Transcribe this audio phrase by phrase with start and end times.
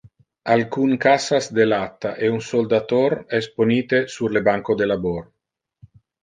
[0.53, 5.21] Alcun cassas de latta e un soldator es ponite sur le banco de labor.